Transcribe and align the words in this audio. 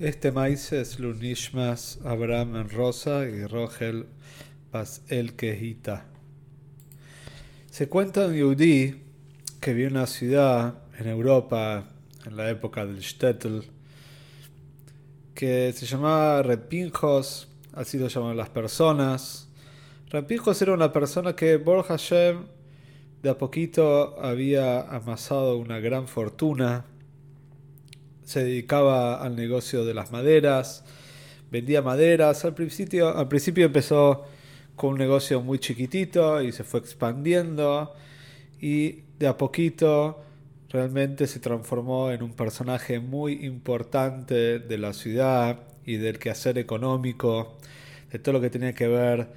Este 0.00 0.32
maíz 0.32 0.72
es 0.72 0.98
Lunishmas 0.98 1.98
Abraham 2.06 2.56
en 2.56 2.70
Rosa 2.70 3.26
y 3.26 3.44
Rogel 3.44 4.06
Bas 4.72 5.02
El 5.08 5.34
Kehita. 5.36 6.06
Se 7.70 7.90
cuenta 7.90 8.28
un 8.28 8.34
yudí 8.34 9.02
que 9.60 9.74
vio 9.74 9.88
una 9.88 10.06
ciudad 10.06 10.84
en 10.98 11.06
Europa 11.06 11.84
en 12.24 12.34
la 12.34 12.48
época 12.48 12.86
del 12.86 13.00
Shtetl 13.00 13.58
que 15.34 15.70
se 15.74 15.84
llamaba 15.84 16.42
Repinjos, 16.44 17.48
así 17.74 17.98
lo 17.98 18.08
llamaban 18.08 18.38
las 18.38 18.48
personas. 18.48 19.50
Repinjos 20.08 20.62
era 20.62 20.72
una 20.72 20.94
persona 20.94 21.36
que 21.36 21.58
Bor 21.58 21.84
Hashem 21.84 22.46
de 23.22 23.28
a 23.28 23.36
poquito 23.36 24.18
había 24.18 24.80
amasado 24.80 25.58
una 25.58 25.78
gran 25.78 26.08
fortuna 26.08 26.86
se 28.24 28.44
dedicaba 28.44 29.22
al 29.22 29.36
negocio 29.36 29.84
de 29.84 29.94
las 29.94 30.12
maderas, 30.12 30.84
vendía 31.50 31.82
maderas. 31.82 32.44
Al 32.44 32.54
principio, 32.54 33.16
al 33.16 33.28
principio 33.28 33.66
empezó 33.66 34.24
con 34.76 34.92
un 34.92 34.98
negocio 34.98 35.40
muy 35.42 35.58
chiquitito 35.58 36.40
y 36.42 36.52
se 36.52 36.64
fue 36.64 36.80
expandiendo 36.80 37.94
y 38.60 39.02
de 39.18 39.26
a 39.26 39.36
poquito 39.36 40.22
realmente 40.70 41.26
se 41.26 41.40
transformó 41.40 42.10
en 42.10 42.22
un 42.22 42.32
personaje 42.32 43.00
muy 43.00 43.44
importante 43.44 44.58
de 44.60 44.78
la 44.78 44.92
ciudad 44.92 45.60
y 45.84 45.96
del 45.96 46.18
quehacer 46.18 46.58
económico, 46.58 47.58
de 48.10 48.18
todo 48.18 48.34
lo 48.34 48.40
que 48.40 48.50
tenía 48.50 48.72
que 48.72 48.86
ver 48.86 49.28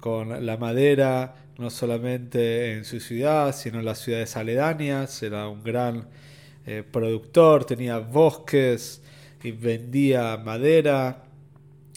con 0.00 0.46
la 0.46 0.56
madera, 0.56 1.34
no 1.58 1.70
solamente 1.70 2.72
en 2.74 2.84
su 2.84 3.00
ciudad, 3.00 3.54
sino 3.54 3.80
en 3.80 3.84
las 3.84 3.98
ciudades 3.98 4.36
aledañas. 4.36 5.22
Era 5.22 5.48
un 5.48 5.62
gran 5.62 6.06
eh, 6.66 6.82
productor, 6.82 7.64
tenía 7.64 7.98
bosques 7.98 9.00
y 9.42 9.52
vendía 9.52 10.36
madera. 10.36 11.24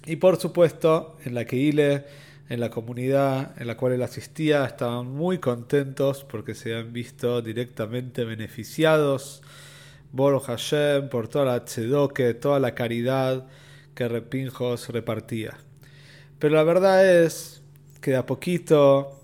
Y 0.06 0.18
por 0.18 0.38
supuesto, 0.38 1.18
en 1.26 1.34
la 1.34 1.46
Keile, 1.46 2.06
en 2.50 2.60
la 2.60 2.70
comunidad 2.70 3.60
en 3.60 3.68
la 3.68 3.78
cual 3.78 3.94
él 3.94 4.04
asistía, 4.04 4.66
estaban 4.66 5.08
muy 5.08 5.38
contentos 5.40 6.24
porque 6.24 6.56
se 6.56 6.76
han 6.76 6.94
visto 6.94 7.42
directamente 7.42 8.26
beneficiados. 8.26 9.42
Boro 10.12 10.40
Hashem 10.40 11.10
por 11.10 11.28
toda 11.28 11.46
la 11.46 11.66
tzedoke, 11.66 12.34
toda 12.34 12.60
la 12.60 12.74
caridad 12.74 13.48
que 13.94 14.08
Repinjos 14.08 14.90
repartía. 14.90 15.58
Pero 16.40 16.56
la 16.56 16.64
verdad 16.64 17.24
es 17.24 17.62
que 18.02 18.12
de 18.12 18.18
a 18.18 18.26
poquito 18.26 19.20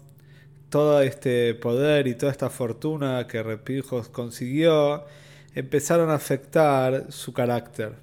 todo 0.70 1.02
este 1.02 1.56
poder 1.56 2.08
y 2.08 2.16
toda 2.16 2.32
esta 2.32 2.50
fortuna 2.50 3.26
que 3.28 3.42
Repinjos 3.42 4.10
consiguió 4.10 5.06
empezaron 5.56 6.10
a 6.10 6.16
afectar 6.16 7.06
su 7.10 7.34
carácter. 7.34 7.94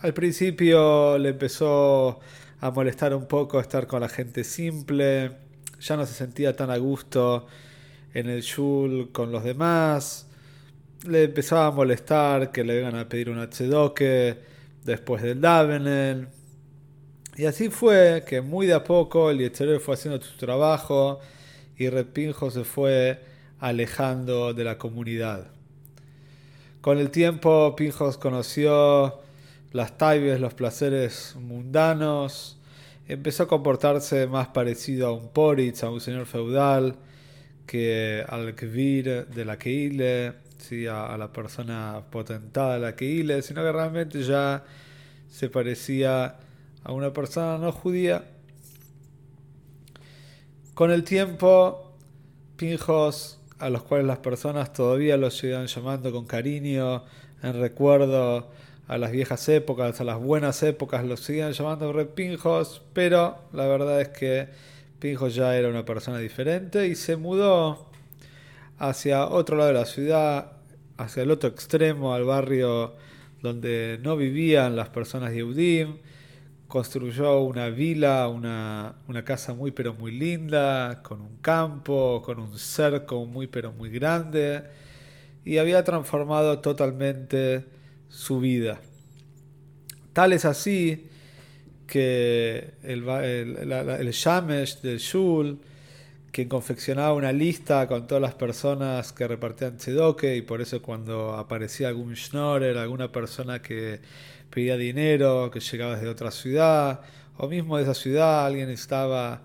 Al 0.00 0.14
principio 0.14 1.16
le 1.18 1.28
empezó 1.30 2.18
a 2.60 2.70
molestar 2.70 3.14
un 3.14 3.26
poco 3.26 3.60
estar 3.60 3.86
con 3.86 4.00
la 4.00 4.08
gente 4.08 4.42
simple, 4.42 5.32
ya 5.80 5.96
no 5.96 6.06
se 6.06 6.14
sentía 6.14 6.56
tan 6.56 6.70
a 6.70 6.78
gusto 6.78 7.46
en 8.14 8.30
el 8.30 8.40
shul 8.40 9.12
con 9.12 9.30
los 9.30 9.44
demás, 9.44 10.26
le 11.06 11.24
empezaba 11.24 11.66
a 11.66 11.70
molestar 11.70 12.50
que 12.50 12.64
le 12.64 12.80
iban 12.80 12.96
a 12.96 13.08
pedir 13.08 13.28
un 13.28 13.46
tzedoke 13.48 14.38
después 14.84 15.22
del 15.22 15.40
Davenel. 15.40 16.28
Y 17.36 17.44
así 17.44 17.68
fue 17.68 18.24
que 18.26 18.40
muy 18.40 18.66
de 18.66 18.74
a 18.74 18.84
poco 18.84 19.30
el 19.30 19.38
Yetzirah 19.38 19.80
fue 19.80 19.94
haciendo 19.94 20.22
su 20.22 20.36
trabajo 20.38 21.20
y 21.76 21.88
Repinjo 21.88 22.50
se 22.50 22.64
fue 22.64 23.20
alejando 23.58 24.54
de 24.54 24.64
la 24.64 24.78
comunidad. 24.78 25.48
Con 26.84 26.98
el 26.98 27.10
tiempo, 27.10 27.74
Pinjos 27.76 28.18
conoció 28.18 29.22
las 29.72 29.96
taibes, 29.96 30.38
los 30.38 30.52
placeres 30.52 31.34
mundanos, 31.34 32.58
empezó 33.08 33.44
a 33.44 33.48
comportarse 33.48 34.26
más 34.26 34.48
parecido 34.48 35.06
a 35.06 35.12
un 35.12 35.30
poritz, 35.30 35.82
a 35.82 35.88
un 35.88 36.02
señor 36.02 36.26
feudal, 36.26 36.96
que 37.66 38.22
al 38.28 38.54
Kvir 38.54 39.28
de 39.28 39.44
la 39.46 39.56
Keile, 39.56 40.34
¿sí? 40.58 40.86
a, 40.86 41.16
la 41.16 41.32
persona 41.32 42.02
potentada 42.10 42.74
de 42.74 42.80
la 42.80 42.94
Keile, 42.94 43.40
sino 43.40 43.62
que 43.62 43.72
realmente 43.72 44.22
ya 44.22 44.62
se 45.30 45.48
parecía 45.48 46.36
a 46.82 46.92
una 46.92 47.14
persona 47.14 47.56
no 47.56 47.72
judía. 47.72 48.26
Con 50.74 50.90
el 50.90 51.02
tiempo, 51.02 51.94
Pinjos 52.58 53.38
a 53.64 53.70
los 53.70 53.82
cuales 53.82 54.06
las 54.06 54.18
personas 54.18 54.74
todavía 54.74 55.16
los 55.16 55.38
sigan 55.38 55.66
llamando 55.68 56.12
con 56.12 56.26
cariño, 56.26 57.02
en 57.42 57.58
recuerdo 57.58 58.50
a 58.88 58.98
las 58.98 59.10
viejas 59.10 59.48
épocas, 59.48 60.02
a 60.02 60.04
las 60.04 60.20
buenas 60.20 60.62
épocas, 60.62 61.02
los 61.02 61.20
siguen 61.20 61.52
llamando 61.52 61.90
Repinjos, 61.90 62.82
pero 62.92 63.38
la 63.54 63.66
verdad 63.66 64.02
es 64.02 64.08
que 64.08 64.48
Pinjos 64.98 65.34
ya 65.34 65.56
era 65.56 65.70
una 65.70 65.86
persona 65.86 66.18
diferente 66.18 66.88
y 66.88 66.94
se 66.94 67.16
mudó 67.16 67.86
hacia 68.76 69.28
otro 69.28 69.56
lado 69.56 69.68
de 69.68 69.74
la 69.78 69.86
ciudad, 69.86 70.52
hacia 70.98 71.22
el 71.22 71.30
otro 71.30 71.48
extremo, 71.48 72.12
al 72.12 72.24
barrio 72.24 72.92
donde 73.40 73.98
no 74.02 74.14
vivían 74.18 74.76
las 74.76 74.90
personas 74.90 75.32
de 75.32 75.42
Udim 75.42 75.96
construyó 76.74 77.38
una 77.42 77.68
vila, 77.68 78.26
una, 78.26 78.96
casa 79.24 79.54
muy 79.54 79.70
pero 79.70 79.94
muy 79.94 80.10
linda, 80.10 81.02
con 81.04 81.20
un 81.20 81.36
campo, 81.36 82.20
con 82.20 82.40
un 82.40 82.58
cerco 82.58 83.24
muy 83.26 83.46
pero 83.46 83.70
muy 83.70 83.90
grande, 83.90 84.64
y 85.44 85.58
había 85.58 85.84
transformado 85.84 86.58
totalmente 86.58 87.64
su 88.08 88.40
vida. 88.40 88.80
Tal 90.12 90.32
es 90.32 90.44
así 90.44 91.06
que 91.86 92.72
el, 92.82 93.08
el, 93.08 93.70
el 93.70 94.10
Shamesh 94.10 94.80
del 94.80 94.98
Shul, 94.98 95.60
quien 96.34 96.48
confeccionaba 96.48 97.14
una 97.14 97.30
lista 97.30 97.86
con 97.86 98.08
todas 98.08 98.20
las 98.20 98.34
personas 98.34 99.12
que 99.12 99.28
repartían 99.28 99.76
Tzedoke, 99.76 100.34
y 100.34 100.42
por 100.42 100.60
eso 100.60 100.82
cuando 100.82 101.34
aparecía 101.34 101.86
algún 101.86 102.16
Schnorrer, 102.16 102.76
alguna 102.76 103.12
persona 103.12 103.62
que 103.62 104.00
pedía 104.50 104.76
dinero, 104.76 105.48
que 105.52 105.60
llegaba 105.60 105.94
desde 105.94 106.08
otra 106.08 106.32
ciudad, 106.32 107.02
o 107.36 107.46
mismo 107.46 107.76
de 107.76 107.84
esa 107.84 107.94
ciudad 107.94 108.46
alguien 108.46 108.66
necesitaba 108.66 109.42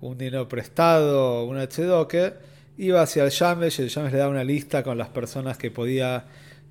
un 0.00 0.18
dinero 0.18 0.48
prestado, 0.48 1.44
una 1.44 1.68
chedoque, 1.68 2.32
iba 2.76 3.02
hacia 3.02 3.22
el 3.22 3.30
Yamesh 3.30 3.78
y 3.78 3.82
el 3.84 3.88
Yamesh 3.90 4.10
le 4.10 4.18
daba 4.18 4.32
una 4.32 4.42
lista 4.42 4.82
con 4.82 4.98
las 4.98 5.10
personas 5.10 5.56
que 5.56 5.70
podía 5.70 6.24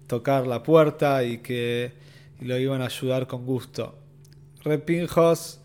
tocar 0.06 0.48
la 0.48 0.64
puerta 0.64 1.24
y 1.24 1.38
que 1.38 1.94
lo 2.42 2.58
iban 2.58 2.82
a 2.82 2.88
ayudar 2.88 3.26
con 3.26 3.46
gusto. 3.46 3.98
Repinjos 4.66 5.62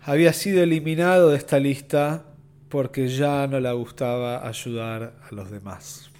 había 0.00 0.32
sido 0.32 0.62
eliminado 0.62 1.28
de 1.28 1.36
esta 1.36 1.58
lista 1.58 2.24
porque 2.68 3.08
ya 3.08 3.46
no 3.46 3.60
le 3.60 3.72
gustaba 3.72 4.46
ayudar 4.46 5.14
a 5.28 5.34
los 5.34 5.50
demás. 5.50 6.10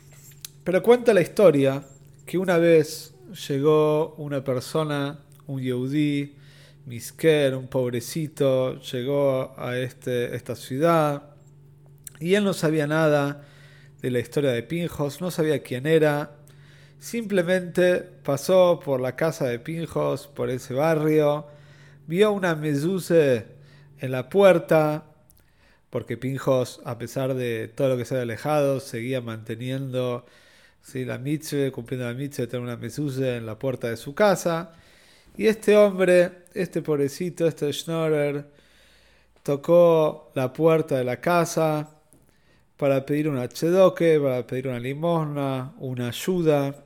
Pero 0.64 0.82
cuenta 0.82 1.14
la 1.14 1.20
historia 1.20 1.82
que 2.26 2.38
una 2.38 2.58
vez 2.58 3.14
llegó 3.48 4.14
una 4.16 4.42
persona, 4.42 5.18
un 5.46 5.62
Yehudi, 5.62 6.34
Misker, 6.86 7.54
un 7.54 7.68
pobrecito, 7.68 8.80
llegó 8.80 9.54
a 9.58 9.76
este, 9.76 10.34
esta 10.34 10.56
ciudad 10.56 11.22
y 12.18 12.34
él 12.34 12.44
no 12.44 12.54
sabía 12.54 12.86
nada 12.86 13.44
de 14.00 14.10
la 14.10 14.20
historia 14.20 14.50
de 14.52 14.62
Pinjos, 14.62 15.20
no 15.20 15.30
sabía 15.30 15.62
quién 15.62 15.86
era, 15.86 16.36
simplemente 16.98 17.98
pasó 17.98 18.80
por 18.82 19.00
la 19.00 19.16
casa 19.16 19.46
de 19.46 19.58
Pinjos, 19.58 20.26
por 20.28 20.50
ese 20.50 20.74
barrio, 20.74 21.46
vio 22.06 22.32
una 22.32 22.54
mezuse 22.54 23.46
en 23.98 24.12
la 24.12 24.28
puerta, 24.28 25.07
porque 25.90 26.16
Pinjos, 26.16 26.80
a 26.84 26.98
pesar 26.98 27.34
de 27.34 27.68
todo 27.68 27.90
lo 27.90 27.96
que 27.96 28.04
se 28.04 28.14
había 28.14 28.22
alejado, 28.24 28.80
seguía 28.80 29.20
manteniendo 29.20 30.26
¿sí? 30.82 31.04
la 31.04 31.18
mitzvah, 31.18 31.70
cumpliendo 31.70 32.06
la 32.06 32.14
mitzvah 32.14 32.44
de 32.44 32.46
tener 32.48 32.62
una 32.62 32.76
mezuzah 32.76 33.36
en 33.36 33.46
la 33.46 33.58
puerta 33.58 33.88
de 33.88 33.96
su 33.96 34.14
casa. 34.14 34.72
Y 35.36 35.46
este 35.46 35.76
hombre, 35.76 36.44
este 36.54 36.82
pobrecito, 36.82 37.46
este 37.46 37.72
Schnorrer, 37.72 38.44
tocó 39.42 40.30
la 40.34 40.52
puerta 40.52 40.98
de 40.98 41.04
la 41.04 41.20
casa 41.20 41.90
para 42.76 43.04
pedir 43.06 43.28
un 43.28 43.46
chedoque, 43.48 44.20
para 44.20 44.46
pedir 44.46 44.68
una 44.68 44.80
limosna, 44.80 45.74
una 45.78 46.08
ayuda. 46.08 46.84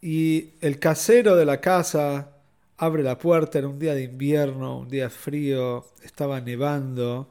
Y 0.00 0.50
el 0.60 0.78
casero 0.78 1.36
de 1.36 1.44
la 1.44 1.60
casa 1.60 2.32
abre 2.78 3.02
la 3.02 3.18
puerta 3.18 3.58
en 3.58 3.66
un 3.66 3.78
día 3.78 3.94
de 3.94 4.04
invierno, 4.04 4.80
un 4.80 4.88
día 4.88 5.08
frío, 5.10 5.86
estaba 6.02 6.40
nevando. 6.40 7.28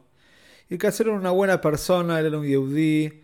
Y 0.72 0.78
casero 0.78 1.12
era 1.12 1.20
una 1.20 1.32
buena 1.32 1.60
persona, 1.60 2.22
era 2.22 2.38
un 2.38 2.48
yehudí, 2.48 3.24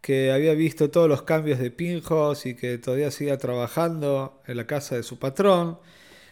que 0.00 0.32
había 0.32 0.52
visto 0.54 0.90
todos 0.90 1.08
los 1.08 1.22
cambios 1.22 1.60
de 1.60 1.70
Pinjos 1.70 2.44
y 2.44 2.56
que 2.56 2.76
todavía 2.78 3.12
seguía 3.12 3.38
trabajando 3.38 4.42
en 4.48 4.56
la 4.56 4.66
casa 4.66 4.96
de 4.96 5.04
su 5.04 5.16
patrón. 5.16 5.78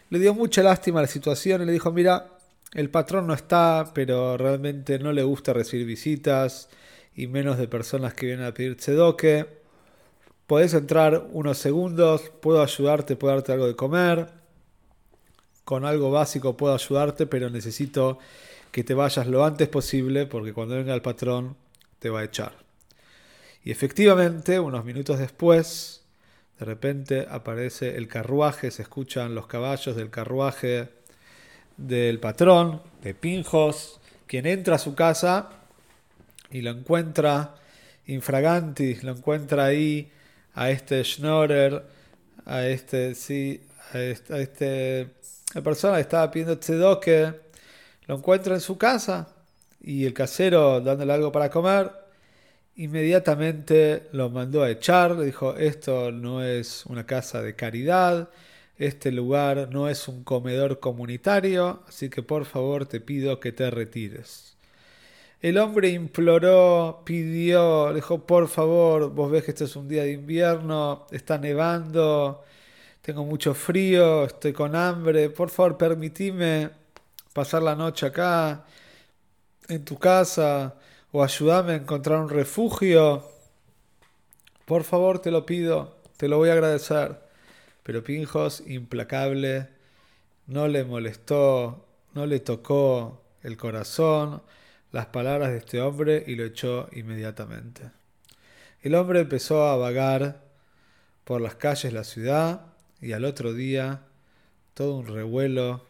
Le 0.09 0.19
dio 0.19 0.33
mucha 0.33 0.61
lástima 0.63 1.01
la 1.01 1.07
situación 1.07 1.61
y 1.61 1.65
le 1.67 1.71
dijo, 1.71 1.93
mira, 1.93 2.31
el 2.73 2.89
patrón 2.89 3.27
no 3.27 3.33
está, 3.33 3.91
pero 3.93 4.35
realmente 4.35 4.99
no 4.99 5.13
le 5.13 5.23
gusta 5.23 5.53
recibir 5.53 5.87
visitas 5.87 6.67
y 7.15 7.27
menos 7.27 7.57
de 7.57 7.69
personas 7.69 8.13
que 8.13 8.25
vienen 8.25 8.45
a 8.45 8.53
pedir 8.53 8.75
tzedoque. 8.75 9.45
Podés 10.47 10.73
entrar 10.73 11.29
unos 11.31 11.59
segundos, 11.59 12.29
puedo 12.41 12.61
ayudarte, 12.61 13.15
puedo 13.15 13.35
darte 13.35 13.53
algo 13.53 13.67
de 13.67 13.75
comer. 13.77 14.27
con 15.63 15.85
algo 15.85 16.11
básico 16.11 16.57
puedo 16.57 16.73
ayudarte, 16.73 17.25
pero 17.25 17.49
necesito 17.49 18.19
que 18.71 18.83
te 18.83 18.93
vayas 18.93 19.27
lo 19.27 19.45
antes 19.45 19.67
posible 19.67 20.25
porque 20.25 20.53
cuando 20.53 20.75
venga 20.75 20.93
el 20.93 21.01
patrón 21.01 21.55
te 21.99 22.09
va 22.09 22.21
a 22.21 22.23
echar. 22.23 22.53
Y 23.63 23.71
efectivamente, 23.71 24.59
unos 24.59 24.85
minutos 24.85 25.19
después, 25.19 26.03
de 26.59 26.65
repente 26.65 27.27
aparece 27.29 27.97
el 27.97 28.07
carruaje, 28.07 28.71
se 28.71 28.83
escuchan 28.83 29.35
los 29.35 29.47
caballos 29.47 29.95
del 29.95 30.09
carruaje 30.09 30.89
del 31.75 32.19
patrón, 32.19 32.81
de 33.01 33.13
Pinjos, 33.13 33.99
quien 34.25 34.45
entra 34.45 34.75
a 34.75 34.79
su 34.79 34.95
casa 34.95 35.49
y 36.49 36.61
lo 36.61 36.71
encuentra 36.71 37.55
infraganti, 38.07 38.95
lo 39.01 39.11
encuentra 39.11 39.65
ahí 39.65 40.11
a 40.55 40.71
este 40.71 41.03
Schnorrer, 41.03 41.83
a 42.45 42.65
este, 42.65 43.13
sí, 43.15 43.61
a 43.93 43.99
este, 43.99 45.09
la 45.53 45.61
persona 45.61 45.95
que 45.95 46.01
estaba 46.01 46.31
pidiendo 46.31 46.57
tzedoke, 46.57 47.46
lo 48.07 48.15
encuentra 48.15 48.55
en 48.55 48.61
su 48.61 48.77
casa 48.77 49.27
y 49.81 50.05
el 50.05 50.13
casero 50.13 50.81
dándole 50.81 51.13
algo 51.13 51.31
para 51.31 51.49
comer, 51.49 51.91
inmediatamente 52.75 54.07
lo 54.11 54.29
mandó 54.29 54.63
a 54.63 54.69
echar, 54.69 55.15
le 55.15 55.25
dijo, 55.25 55.55
esto 55.55 56.11
no 56.11 56.43
es 56.43 56.85
una 56.85 57.05
casa 57.05 57.41
de 57.41 57.55
caridad, 57.55 58.29
este 58.77 59.11
lugar 59.11 59.69
no 59.71 59.89
es 59.89 60.07
un 60.07 60.23
comedor 60.23 60.79
comunitario, 60.79 61.81
así 61.87 62.09
que 62.09 62.21
por 62.21 62.45
favor 62.45 62.85
te 62.85 63.01
pido 63.01 63.39
que 63.39 63.51
te 63.51 63.69
retires. 63.71 64.55
El 65.41 65.57
hombre 65.57 65.89
imploró, 65.89 67.01
pidió, 67.05 67.93
dijo, 67.93 68.25
por 68.25 68.47
favor, 68.47 69.11
vos 69.13 69.31
ves 69.31 69.43
que 69.43 69.51
este 69.51 69.65
es 69.65 69.75
un 69.75 69.87
día 69.87 70.03
de 70.03 70.13
invierno, 70.13 71.05
está 71.11 71.37
nevando, 71.37 72.43
tengo 73.01 73.23
mucho 73.23 73.53
frío, 73.53 74.25
estoy 74.25 74.53
con 74.53 74.75
hambre, 74.75 75.29
por 75.29 75.49
favor 75.49 75.77
permitime 75.77 76.69
pasar 77.37 77.61
la 77.61 77.75
noche 77.75 78.07
acá, 78.07 78.65
en 79.67 79.85
tu 79.85 79.99
casa, 79.99 80.73
o 81.11 81.23
ayúdame 81.23 81.73
a 81.73 81.75
encontrar 81.75 82.17
un 82.17 82.29
refugio. 82.29 83.29
Por 84.65 84.83
favor, 84.83 85.19
te 85.19 85.29
lo 85.29 85.45
pido, 85.45 85.97
te 86.17 86.27
lo 86.29 86.37
voy 86.37 86.49
a 86.49 86.53
agradecer. 86.53 87.15
Pero 87.83 88.03
Pinjos, 88.03 88.63
implacable, 88.65 89.67
no 90.47 90.67
le 90.67 90.83
molestó, 90.83 91.85
no 92.15 92.25
le 92.25 92.39
tocó 92.39 93.21
el 93.43 93.55
corazón 93.55 94.41
las 94.91 95.05
palabras 95.05 95.51
de 95.51 95.57
este 95.57 95.79
hombre 95.79 96.23
y 96.25 96.33
lo 96.33 96.43
echó 96.43 96.89
inmediatamente. 96.91 97.91
El 98.81 98.95
hombre 98.95 99.19
empezó 99.19 99.67
a 99.67 99.77
vagar 99.77 100.41
por 101.23 101.39
las 101.39 101.53
calles 101.53 101.83
de 101.83 101.99
la 101.99 102.03
ciudad 102.03 102.61
y 102.99 103.11
al 103.11 103.25
otro 103.25 103.53
día 103.53 104.01
todo 104.73 104.95
un 104.95 105.05
revuelo. 105.05 105.85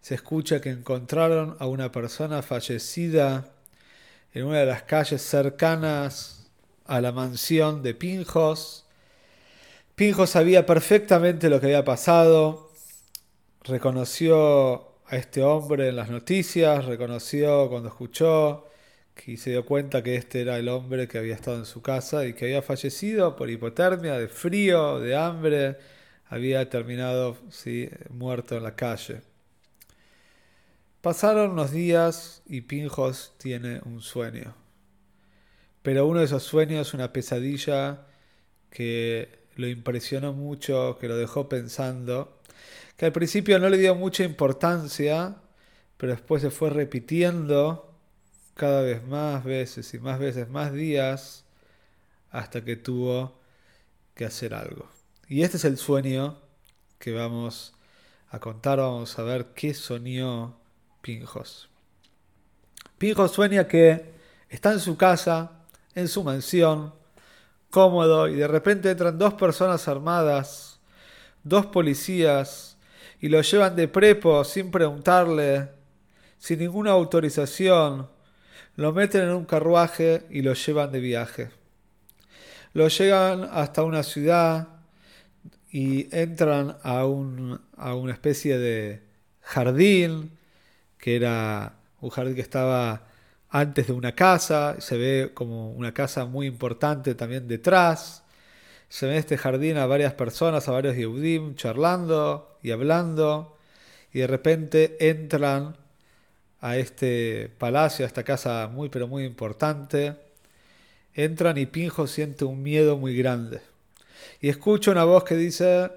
Se 0.00 0.14
escucha 0.14 0.60
que 0.60 0.70
encontraron 0.70 1.56
a 1.58 1.66
una 1.66 1.92
persona 1.92 2.42
fallecida 2.42 3.52
en 4.32 4.44
una 4.44 4.60
de 4.60 4.66
las 4.66 4.82
calles 4.82 5.22
cercanas 5.22 6.50
a 6.86 7.00
la 7.00 7.12
mansión 7.12 7.82
de 7.82 7.94
Pinjos. 7.94 8.86
Pinjos 9.94 10.30
sabía 10.30 10.64
perfectamente 10.64 11.50
lo 11.50 11.60
que 11.60 11.66
había 11.66 11.84
pasado, 11.84 12.72
reconoció 13.62 14.94
a 15.06 15.16
este 15.16 15.42
hombre 15.42 15.88
en 15.88 15.96
las 15.96 16.08
noticias, 16.08 16.84
reconoció 16.86 17.68
cuando 17.68 17.88
escuchó 17.88 18.66
y 19.26 19.36
se 19.36 19.50
dio 19.50 19.66
cuenta 19.66 20.02
que 20.02 20.16
este 20.16 20.40
era 20.40 20.58
el 20.58 20.68
hombre 20.68 21.08
que 21.08 21.18
había 21.18 21.34
estado 21.34 21.58
en 21.58 21.66
su 21.66 21.82
casa 21.82 22.26
y 22.26 22.32
que 22.32 22.46
había 22.46 22.62
fallecido 22.62 23.36
por 23.36 23.50
hipotermia, 23.50 24.18
de 24.18 24.28
frío, 24.28 24.98
de 24.98 25.14
hambre, 25.14 25.76
había 26.28 26.68
terminado 26.70 27.36
¿sí? 27.50 27.90
muerto 28.08 28.56
en 28.56 28.62
la 28.62 28.74
calle. 28.74 29.29
Pasaron 31.00 31.52
unos 31.52 31.70
días 31.70 32.42
y 32.44 32.60
Pinjos 32.60 33.32
tiene 33.38 33.80
un 33.86 34.02
sueño. 34.02 34.54
Pero 35.80 36.06
uno 36.06 36.18
de 36.18 36.26
esos 36.26 36.42
sueños, 36.42 36.92
una 36.92 37.10
pesadilla 37.10 38.06
que 38.68 39.46
lo 39.56 39.66
impresionó 39.66 40.34
mucho, 40.34 40.98
que 41.00 41.08
lo 41.08 41.16
dejó 41.16 41.48
pensando, 41.48 42.38
que 42.98 43.06
al 43.06 43.12
principio 43.12 43.58
no 43.58 43.70
le 43.70 43.78
dio 43.78 43.94
mucha 43.94 44.24
importancia, 44.24 45.36
pero 45.96 46.12
después 46.12 46.42
se 46.42 46.50
fue 46.50 46.68
repitiendo 46.68 47.94
cada 48.52 48.82
vez 48.82 49.02
más 49.02 49.42
veces 49.42 49.94
y 49.94 49.98
más 49.98 50.18
veces, 50.18 50.50
más 50.50 50.74
días, 50.74 51.46
hasta 52.30 52.62
que 52.62 52.76
tuvo 52.76 53.40
que 54.14 54.26
hacer 54.26 54.52
algo. 54.52 54.86
Y 55.28 55.44
este 55.44 55.56
es 55.56 55.64
el 55.64 55.78
sueño 55.78 56.42
que 56.98 57.14
vamos 57.14 57.72
a 58.28 58.38
contar, 58.38 58.80
vamos 58.80 59.18
a 59.18 59.22
ver 59.22 59.46
qué 59.54 59.72
soñó 59.72 60.59
Pinjos. 61.00 61.68
Pinjos 62.98 63.32
sueña 63.32 63.66
que 63.66 64.12
está 64.48 64.72
en 64.72 64.80
su 64.80 64.96
casa, 64.96 65.52
en 65.94 66.08
su 66.08 66.22
mansión, 66.22 66.92
cómodo, 67.70 68.28
y 68.28 68.34
de 68.34 68.48
repente 68.48 68.90
entran 68.90 69.18
dos 69.18 69.34
personas 69.34 69.86
armadas, 69.88 70.80
dos 71.42 71.66
policías, 71.66 72.76
y 73.20 73.28
lo 73.28 73.40
llevan 73.40 73.76
de 73.76 73.88
prepo 73.88 74.44
sin 74.44 74.70
preguntarle, 74.70 75.68
sin 76.38 76.58
ninguna 76.58 76.90
autorización, 76.90 78.08
lo 78.76 78.92
meten 78.92 79.24
en 79.24 79.30
un 79.30 79.44
carruaje 79.44 80.26
y 80.30 80.42
lo 80.42 80.54
llevan 80.54 80.90
de 80.90 81.00
viaje. 81.00 81.50
Lo 82.72 82.88
llevan 82.88 83.48
hasta 83.52 83.82
una 83.82 84.02
ciudad 84.02 84.68
y 85.70 86.14
entran 86.16 86.78
a, 86.82 87.04
un, 87.04 87.60
a 87.76 87.94
una 87.94 88.12
especie 88.12 88.58
de 88.58 89.02
jardín, 89.42 90.30
que 91.00 91.16
era 91.16 91.74
un 92.00 92.10
jardín 92.10 92.34
que 92.34 92.40
estaba 92.40 93.08
antes 93.48 93.88
de 93.88 93.92
una 93.92 94.14
casa, 94.14 94.76
se 94.80 94.96
ve 94.96 95.30
como 95.34 95.72
una 95.72 95.92
casa 95.92 96.24
muy 96.24 96.46
importante 96.46 97.14
también 97.14 97.48
detrás. 97.48 98.22
Se 98.88 99.06
ve 99.06 99.16
este 99.16 99.38
jardín 99.38 99.76
a 99.76 99.86
varias 99.86 100.14
personas, 100.14 100.68
a 100.68 100.72
varios 100.72 100.96
Yehudim, 100.96 101.56
charlando 101.56 102.58
y 102.62 102.70
hablando, 102.70 103.56
y 104.12 104.20
de 104.20 104.26
repente 104.26 104.96
entran 105.00 105.76
a 106.60 106.76
este 106.76 107.50
palacio, 107.58 108.04
a 108.04 108.08
esta 108.08 108.24
casa 108.24 108.68
muy 108.72 108.88
pero 108.88 109.08
muy 109.08 109.24
importante. 109.24 110.16
Entran 111.14 111.58
y 111.58 111.66
Pinjo 111.66 112.06
siente 112.06 112.44
un 112.44 112.62
miedo 112.62 112.96
muy 112.96 113.16
grande. 113.16 113.60
Y 114.40 114.48
escucha 114.48 114.90
una 114.90 115.04
voz 115.04 115.24
que 115.24 115.36
dice 115.36 115.90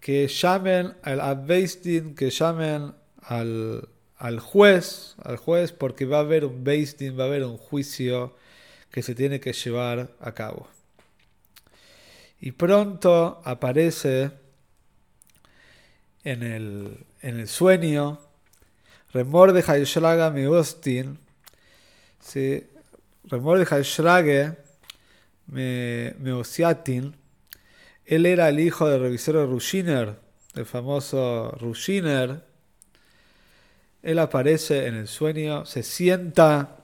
que 0.00 0.28
llamen 0.28 0.94
al 1.02 1.20
Abbeistin, 1.20 2.14
que 2.14 2.30
llamen 2.30 2.94
al, 3.22 3.88
al 4.16 4.40
juez, 4.40 5.14
al 5.22 5.36
juez, 5.36 5.72
porque 5.72 6.04
va 6.04 6.18
a 6.18 6.20
haber 6.20 6.44
un 6.44 6.64
Beistin, 6.64 7.18
va 7.18 7.24
a 7.24 7.26
haber 7.26 7.44
un 7.44 7.56
juicio 7.56 8.36
que 8.90 9.02
se 9.02 9.14
tiene 9.14 9.40
que 9.40 9.52
llevar 9.52 10.10
a 10.20 10.32
cabo. 10.32 10.68
Y 12.40 12.52
pronto 12.52 13.40
aparece 13.44 14.30
en 16.24 16.42
el, 16.42 17.06
en 17.22 17.40
el 17.40 17.48
sueño 17.48 18.20
Remor 19.12 19.52
de 19.52 19.64
Haishlaga 19.66 20.30
Meostin, 20.30 21.18
¿sí? 22.20 22.64
Remor 23.24 23.58
de 23.58 23.74
Haishlage 23.74 24.56
Meosiatin, 25.46 27.16
él 28.06 28.26
era 28.26 28.48
el 28.48 28.60
hijo 28.60 28.88
del 28.88 29.00
revisor 29.00 29.48
Rushiner, 29.48 30.16
el 30.54 30.66
famoso 30.66 31.50
Rushiner, 31.60 32.44
él 34.02 34.18
aparece 34.18 34.86
en 34.86 34.94
el 34.94 35.08
sueño, 35.08 35.66
se 35.66 35.82
sienta 35.82 36.76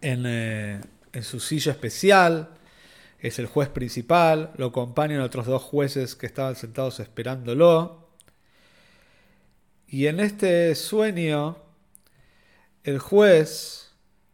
en, 0.00 0.24
eh, 0.26 0.80
en, 1.12 1.22
su 1.22 1.40
silla 1.40 1.72
especial, 1.72 2.50
es 3.18 3.38
el 3.38 3.46
juez 3.46 3.70
principal, 3.70 4.50
lo 4.58 4.66
acompañan 4.66 5.20
otros 5.20 5.46
dos 5.46 5.62
jueces 5.62 6.14
que 6.14 6.26
estaban 6.26 6.56
sentados 6.56 7.00
esperándolo. 7.00 8.08
Y 9.88 10.06
en 10.08 10.20
este 10.20 10.74
sueño, 10.74 11.56
el 12.82 12.98
juez, 12.98 13.92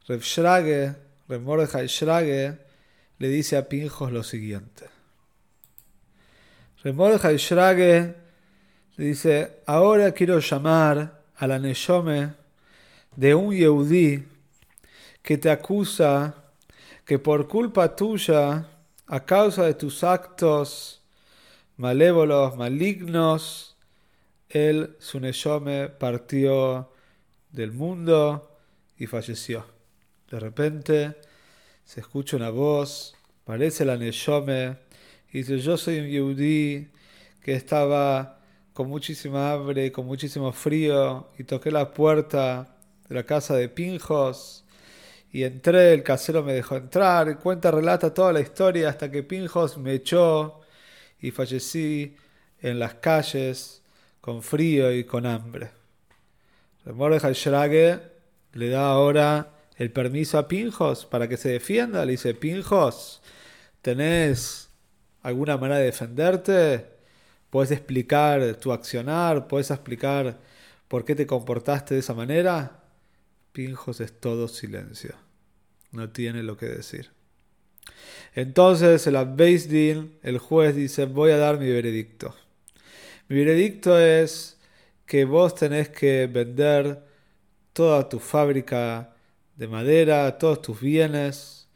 Rev 0.08 0.22
Shrage, 0.22 0.96
Rev 1.28 1.40
Mordechai 1.40 1.86
le 3.18 3.28
dice 3.28 3.56
a 3.56 3.68
Pinjos 3.68 4.10
lo 4.10 4.24
siguiente. 4.24 4.86
Rev 6.82 6.94
Mordechai 6.94 7.36
Shrage 7.36 8.14
le 8.96 9.04
dice, 9.04 9.60
ahora 9.66 10.10
quiero 10.12 10.40
llamar 10.40 11.19
a 11.40 11.46
la 11.46 11.58
de 13.16 13.34
un 13.34 13.54
Yehudí 13.56 14.22
que 15.22 15.38
te 15.38 15.50
acusa 15.50 16.34
que 17.06 17.18
por 17.18 17.48
culpa 17.48 17.96
tuya, 17.96 18.68
a 19.06 19.24
causa 19.24 19.64
de 19.64 19.72
tus 19.72 20.04
actos 20.04 21.00
malévolos, 21.78 22.58
malignos, 22.58 23.74
él, 24.50 24.96
su 24.98 25.18
Neshome, 25.18 25.88
partió 25.88 26.92
del 27.50 27.72
mundo 27.72 28.58
y 28.98 29.06
falleció. 29.06 29.64
De 30.30 30.38
repente 30.38 31.16
se 31.86 32.00
escucha 32.00 32.36
una 32.36 32.50
voz, 32.50 33.16
parece 33.44 33.86
la 33.86 33.96
Neshome, 33.96 34.76
y 35.32 35.38
dice, 35.38 35.58
yo 35.58 35.78
soy 35.78 36.00
un 36.00 36.08
Yehudí 36.08 36.88
que 37.42 37.54
estaba 37.54 38.39
con 38.72 38.88
muchísima 38.88 39.52
hambre, 39.52 39.92
con 39.92 40.06
muchísimo 40.06 40.52
frío, 40.52 41.28
y 41.38 41.44
toqué 41.44 41.70
la 41.70 41.92
puerta 41.92 42.76
de 43.08 43.14
la 43.14 43.24
casa 43.24 43.56
de 43.56 43.68
Pinjos, 43.68 44.64
y 45.32 45.44
entré, 45.44 45.94
el 45.94 46.02
casero 46.02 46.42
me 46.42 46.52
dejó 46.52 46.76
entrar, 46.76 47.38
cuenta, 47.38 47.70
relata 47.70 48.12
toda 48.12 48.32
la 48.32 48.40
historia 48.40 48.88
hasta 48.88 49.10
que 49.10 49.22
Pinjos 49.22 49.78
me 49.78 49.94
echó 49.94 50.60
y 51.20 51.30
fallecí 51.30 52.16
en 52.60 52.78
las 52.78 52.94
calles 52.94 53.82
con 54.20 54.42
frío 54.42 54.92
y 54.92 55.04
con 55.04 55.26
hambre. 55.26 55.70
Mordechai 56.84 57.34
Shrage 57.34 58.00
le 58.54 58.68
da 58.68 58.90
ahora 58.90 59.52
el 59.76 59.92
permiso 59.92 60.38
a 60.38 60.48
Pinjos 60.48 61.06
para 61.06 61.28
que 61.28 61.36
se 61.36 61.50
defienda. 61.50 62.04
Le 62.04 62.12
dice, 62.12 62.34
Pinjos, 62.34 63.22
¿tenés 63.82 64.70
alguna 65.22 65.56
manera 65.56 65.78
de 65.78 65.86
defenderte? 65.86 66.99
¿Puedes 67.50 67.72
explicar 67.72 68.54
tu 68.54 68.72
accionar? 68.72 69.48
¿Puedes 69.48 69.70
explicar 69.70 70.38
por 70.88 71.04
qué 71.04 71.14
te 71.14 71.26
comportaste 71.26 71.94
de 71.94 72.00
esa 72.00 72.14
manera? 72.14 72.84
Pinjos 73.52 74.00
es 74.00 74.12
todo 74.12 74.46
silencio. 74.46 75.14
No 75.90 76.10
tiene 76.10 76.44
lo 76.44 76.56
que 76.56 76.66
decir. 76.66 77.10
Entonces 78.34 79.06
el 79.08 79.16
Abbeisdin, 79.16 80.18
el 80.22 80.38
juez, 80.38 80.76
dice, 80.76 81.06
voy 81.06 81.32
a 81.32 81.36
dar 81.36 81.58
mi 81.58 81.70
veredicto. 81.70 82.34
Mi 83.28 83.36
veredicto 83.36 83.98
es 83.98 84.58
que 85.06 85.24
vos 85.24 85.56
tenés 85.56 85.88
que 85.88 86.28
vender 86.28 87.02
toda 87.72 88.08
tu 88.08 88.20
fábrica 88.20 89.14
de 89.56 89.66
madera, 89.66 90.38
todos 90.38 90.62
tus 90.62 90.80
bienes. 90.80 91.68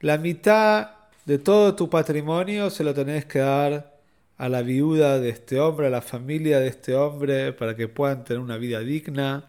La 0.00 0.16
mitad 0.16 0.92
de 1.26 1.38
todo 1.38 1.74
tu 1.74 1.90
patrimonio 1.90 2.70
se 2.70 2.84
lo 2.84 2.94
tenés 2.94 3.26
que 3.26 3.40
dar 3.40 3.97
a 4.38 4.48
la 4.48 4.62
viuda 4.62 5.18
de 5.20 5.30
este 5.30 5.60
hombre, 5.60 5.88
a 5.88 5.90
la 5.90 6.00
familia 6.02 6.60
de 6.60 6.68
este 6.68 6.94
hombre, 6.94 7.52
para 7.52 7.76
que 7.76 7.88
puedan 7.88 8.24
tener 8.24 8.40
una 8.40 8.56
vida 8.56 8.80
digna. 8.80 9.44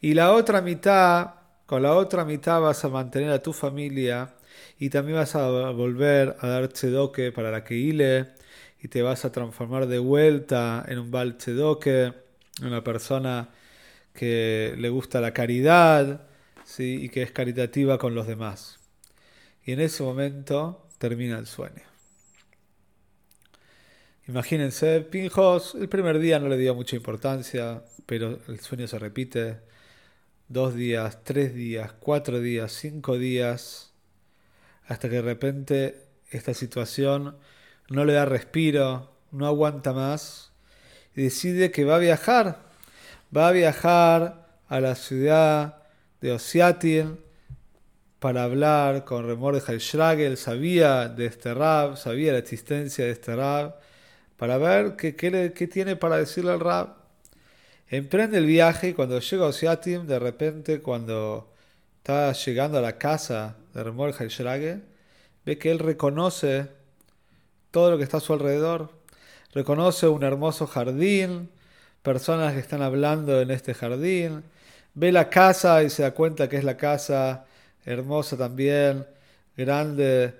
Y 0.00 0.14
la 0.14 0.32
otra 0.32 0.62
mitad, 0.62 1.34
con 1.66 1.82
la 1.82 1.94
otra 1.94 2.24
mitad 2.24 2.60
vas 2.60 2.84
a 2.84 2.88
mantener 2.88 3.30
a 3.30 3.42
tu 3.42 3.52
familia 3.52 4.34
y 4.78 4.90
también 4.90 5.18
vas 5.18 5.34
a 5.36 5.48
volver 5.70 6.36
a 6.40 6.48
dar 6.48 6.68
tzedoke 6.68 7.32
para 7.32 7.50
la 7.50 7.64
Keile 7.64 8.28
y 8.80 8.88
te 8.88 9.02
vas 9.02 9.24
a 9.24 9.32
transformar 9.32 9.86
de 9.86 9.98
vuelta 9.98 10.84
en 10.88 10.98
un 10.98 11.10
Bal 11.10 11.36
tzedoke 11.36 12.14
una 12.62 12.82
persona 12.84 13.48
que 14.14 14.74
le 14.78 14.88
gusta 14.88 15.20
la 15.20 15.32
caridad 15.32 16.22
¿sí? 16.64 16.98
y 17.02 17.08
que 17.08 17.22
es 17.22 17.32
caritativa 17.32 17.98
con 17.98 18.14
los 18.14 18.26
demás. 18.26 18.78
Y 19.64 19.72
en 19.72 19.80
ese 19.80 20.02
momento 20.02 20.86
termina 20.98 21.38
el 21.38 21.46
sueño. 21.46 21.91
Imagínense, 24.28 25.00
Pinjos 25.00 25.74
el 25.74 25.88
primer 25.88 26.20
día 26.20 26.38
no 26.38 26.48
le 26.48 26.56
dio 26.56 26.74
mucha 26.74 26.94
importancia, 26.94 27.82
pero 28.06 28.38
el 28.46 28.60
sueño 28.60 28.86
se 28.86 28.98
repite. 28.98 29.60
Dos 30.48 30.74
días, 30.74 31.24
tres 31.24 31.54
días, 31.54 31.92
cuatro 31.98 32.40
días, 32.40 32.72
cinco 32.72 33.18
días, 33.18 33.92
hasta 34.86 35.08
que 35.08 35.16
de 35.16 35.22
repente 35.22 36.06
esta 36.30 36.54
situación 36.54 37.36
no 37.88 38.04
le 38.04 38.12
da 38.12 38.24
respiro, 38.24 39.12
no 39.32 39.46
aguanta 39.46 39.92
más 39.92 40.52
y 41.16 41.22
decide 41.22 41.70
que 41.70 41.84
va 41.84 41.96
a 41.96 41.98
viajar. 41.98 42.62
Va 43.36 43.48
a 43.48 43.52
viajar 43.52 44.46
a 44.68 44.80
la 44.80 44.94
ciudad 44.94 45.82
de 46.20 46.32
Osiatin 46.32 47.18
para 48.18 48.44
hablar 48.44 49.04
con 49.04 49.26
Remor 49.26 49.60
de 49.60 49.78
Shragel. 49.78 50.36
Sabía 50.36 51.08
de 51.08 51.26
este 51.26 51.54
rab, 51.54 51.96
sabía 51.96 52.32
la 52.32 52.38
existencia 52.38 53.04
de 53.04 53.10
este 53.10 53.34
rab, 53.34 53.80
para 54.42 54.58
ver 54.58 54.96
qué, 54.96 55.12
tiene 55.72 55.94
para 55.94 56.16
decirle 56.16 56.50
al 56.50 56.58
rab. 56.58 56.96
Emprende 57.86 58.38
el 58.38 58.46
viaje 58.46 58.88
y 58.88 58.92
cuando 58.92 59.20
llega 59.20 59.44
a 59.44 59.50
Osiatim, 59.50 60.04
de 60.04 60.18
repente, 60.18 60.80
cuando 60.80 61.52
está 61.98 62.32
llegando 62.32 62.76
a 62.76 62.80
la 62.80 62.98
casa 62.98 63.54
de 63.72 63.84
Remor 63.84 64.12
Shragel, 64.12 64.82
ve 65.46 65.58
que 65.58 65.70
él 65.70 65.78
reconoce 65.78 66.66
todo 67.70 67.92
lo 67.92 67.98
que 67.98 68.02
está 68.02 68.16
a 68.16 68.20
su 68.20 68.32
alrededor 68.32 68.90
reconoce 69.52 70.08
un 70.08 70.24
hermoso 70.24 70.66
jardín, 70.66 71.48
personas 72.02 72.54
que 72.54 72.58
están 72.58 72.82
hablando 72.82 73.40
en 73.40 73.52
este 73.52 73.74
jardín, 73.74 74.42
ve 74.94 75.12
la 75.12 75.30
casa 75.30 75.84
y 75.84 75.90
se 75.90 76.02
da 76.02 76.14
cuenta 76.14 76.48
que 76.48 76.56
es 76.56 76.64
la 76.64 76.76
casa 76.76 77.46
hermosa 77.84 78.36
también, 78.36 79.06
grande, 79.56 80.34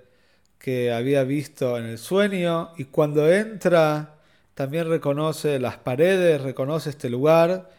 que 0.63 0.93
había 0.93 1.25
visto 1.25 1.77
en 1.77 1.83
el 1.83 1.97
sueño, 1.97 2.71
y 2.77 2.85
cuando 2.85 3.29
entra 3.29 4.15
también 4.53 4.87
reconoce 4.87 5.59
las 5.59 5.75
paredes, 5.75 6.39
reconoce 6.39 6.89
este 6.89 7.09
lugar, 7.09 7.69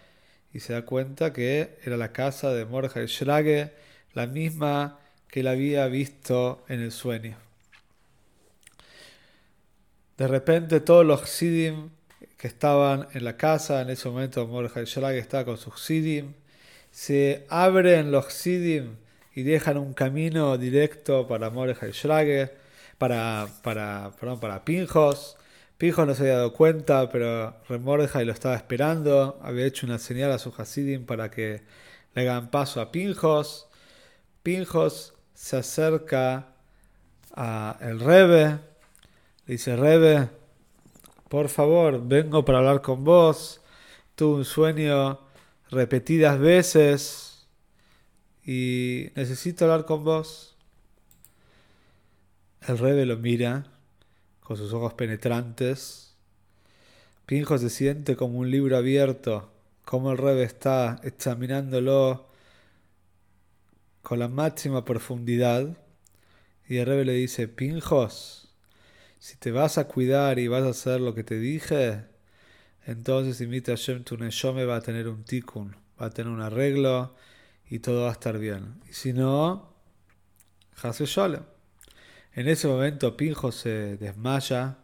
y 0.53 0.61
se 0.61 0.75
da 0.75 0.83
cuenta 0.83 1.33
que 1.33 1.79
era 1.83 1.97
la 1.97 2.13
casa 2.13 2.53
de 2.53 2.67
Mordechai 2.67 3.09
Schrage, 3.09 3.73
la 4.13 4.27
misma 4.27 4.99
que 5.29 5.41
él 5.41 5.47
había 5.47 5.87
visto 5.87 6.63
en 6.69 6.83
el 6.83 6.93
sueño. 6.93 7.39
De 10.19 10.29
repente 10.29 10.81
todos 10.81 11.07
los 11.07 11.27
Sidim 11.27 11.89
que 12.37 12.49
estaban 12.49 13.09
en 13.15 13.25
la 13.25 13.39
casa, 13.39 13.81
en 13.81 13.89
ese 13.89 14.11
momento 14.11 14.47
Mordechai 14.47 14.85
Shrag 14.85 15.15
estaba 15.15 15.47
con 15.47 15.57
sus 15.57 15.81
Sidim, 15.81 16.35
se 16.91 17.47
abren 17.49 18.13
los 18.13 18.35
Sidim 18.35 18.97
y 19.35 19.43
dejan 19.43 19.79
un 19.79 19.95
camino 19.95 20.59
directo 20.59 21.27
para 21.27 21.49
Mordechai 21.49 21.93
Shrage, 21.93 22.63
para, 23.05 23.49
para, 23.61 24.13
perdón, 24.19 24.41
para 24.41 24.65
Pinjos. 24.65 25.37
Pinjos 25.77 26.07
no 26.07 26.15
se 26.15 26.23
había 26.23 26.37
dado 26.37 26.55
cuenta, 26.55 27.11
pero 27.11 27.55
Mordechai 27.69 28.25
lo 28.25 28.33
estaba 28.33 28.55
esperando, 28.55 29.39
había 29.43 29.67
hecho 29.67 29.85
una 29.85 29.99
señal 29.99 30.33
a 30.33 30.39
sus 30.39 30.59
Hasidim 30.59 31.05
para 31.05 31.31
que 31.31 31.65
le 32.15 32.23
hagan 32.23 32.51
paso 32.51 32.81
a 32.81 32.91
Pinjos. 32.91 33.69
Pinjos 34.43 35.13
se 35.35 35.59
acerca 35.59 36.55
a 37.37 37.77
el 37.83 38.01
Rebe, 38.01 38.61
dice, 39.47 39.77
Rebe, 39.77 40.31
por 41.29 41.51
favor, 41.51 42.01
vengo 42.09 42.43
para 42.43 42.59
hablar 42.61 42.81
con 42.81 43.05
vos. 43.05 43.61
Tuve 44.15 44.37
un 44.37 44.45
sueño 44.47 45.21
repetidas 45.71 46.39
veces 46.39 47.47
y 48.47 49.11
necesito 49.15 49.67
hablar 49.67 49.85
con 49.85 50.05
vos. 50.05 50.54
El 52.67 52.79
Rebe 52.79 53.05
lo 53.05 53.19
mira 53.19 53.67
con 54.41 54.57
sus 54.57 54.73
ojos 54.73 54.95
penetrantes. 54.95 56.15
Pinjo 57.27 57.59
se 57.59 57.69
siente 57.69 58.17
como 58.17 58.39
un 58.39 58.51
libro 58.51 58.79
abierto, 58.79 59.53
como 59.85 60.13
el 60.13 60.19
Rebe 60.19 60.45
está 60.45 60.99
examinándolo 61.03 62.27
con 64.01 64.19
la 64.19 64.29
máxima 64.29 64.83
profundidad. 64.83 65.77
Y 66.67 66.79
el 66.79 66.87
Rebe 66.87 67.05
le 67.05 67.13
dice, 67.13 67.49
Pinjos, 67.49 68.55
si 69.19 69.37
te 69.37 69.51
vas 69.51 69.77
a 69.77 69.87
cuidar 69.87 70.39
y 70.39 70.49
vas 70.49 70.65
a 70.65 70.71
hacer 70.71 71.03
lo 71.03 71.15
que 71.15 71.23
te 71.23 71.39
dije, 71.39 72.07
entonces 72.87 73.43
invita 73.43 73.73
a 73.73 73.77
Shem 73.77 74.05
tu 74.05 74.17
Neshome 74.17 74.65
va 74.65 74.77
a 74.77 74.81
tener 74.81 75.09
un 75.09 75.25
tikkun, 75.25 75.77
va 76.01 76.07
a 76.07 76.11
tener 76.11 76.33
un 76.33 76.41
arreglo 76.41 77.15
y 77.69 77.81
todo 77.81 78.05
va 78.05 78.09
a 78.09 78.13
estar 78.13 78.39
bien. 78.39 78.81
Y 78.89 78.95
si 78.95 79.13
no, 79.13 79.75
Hase 80.83 81.05
Sholem. 81.05 81.54
En 82.37 82.49
ese 82.49 82.67
momento 82.67 83.17
Pinjo 83.17 83.53
se 83.53 83.97
desmaya 83.97 84.79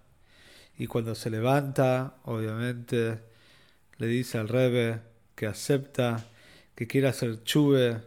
y 0.78 0.87
cuando 0.87 1.16
se 1.16 1.30
levanta, 1.30 2.14
obviamente, 2.23 3.19
le 3.99 4.07
dice 4.07 4.38
al 4.38 4.47
Rebe 4.47 5.00
que 5.35 5.47
acepta, 5.47 6.28
que 6.76 6.87
quiere 6.87 7.09
hacer 7.09 7.42
chuve, 7.42 8.02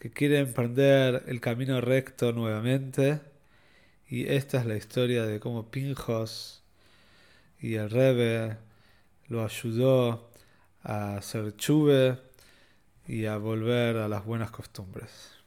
que 0.00 0.10
quiere 0.10 0.40
emprender 0.40 1.22
el 1.28 1.40
camino 1.40 1.80
recto 1.80 2.32
nuevamente 2.32 3.20
y 4.08 4.26
esta 4.26 4.58
es 4.58 4.66
la 4.66 4.76
historia 4.76 5.24
de 5.24 5.38
cómo 5.38 5.70
Pinjos 5.70 6.64
y 7.60 7.74
el 7.74 7.90
Rebe 7.90 8.56
lo 9.28 9.44
ayudó 9.44 10.32
a 10.82 11.16
hacer 11.16 11.54
chuve 11.56 12.18
y 13.06 13.26
a 13.26 13.36
volver 13.36 13.98
a 13.98 14.08
las 14.08 14.24
buenas 14.24 14.50
costumbres. 14.50 15.39